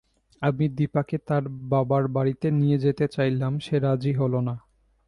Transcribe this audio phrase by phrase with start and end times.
[0.41, 1.43] আমি দিপাকে তার
[1.69, 4.55] বাবার বাড়িতে নিয়ে যেতে চাইলাম, সে রাজি হল না।